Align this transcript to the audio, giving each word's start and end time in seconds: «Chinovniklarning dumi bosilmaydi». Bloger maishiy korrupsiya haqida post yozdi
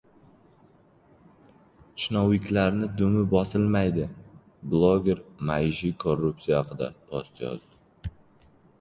«Chinovniklarning 2.03 2.89
dumi 3.03 3.23
bosilmaydi». 3.35 4.09
Bloger 4.75 5.23
maishiy 5.51 5.97
korrupsiya 6.05 6.63
haqida 6.65 6.93
post 7.09 7.47
yozdi 7.49 8.15